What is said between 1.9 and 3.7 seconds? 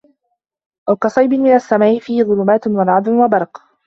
فِيهِ ظُلُمَاتٌ وَرَعْدٌ وَبَرْقٌ